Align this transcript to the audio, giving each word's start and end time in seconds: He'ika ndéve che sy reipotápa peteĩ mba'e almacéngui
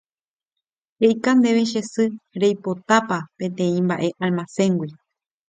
He'ika 0.99 1.29
ndéve 1.39 1.63
che 1.71 1.81
sy 1.91 2.05
reipotápa 2.41 3.17
peteĩ 3.37 3.77
mba'e 3.85 4.07
almacéngui 4.23 4.91